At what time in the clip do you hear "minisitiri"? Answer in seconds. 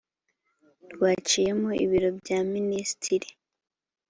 2.53-3.29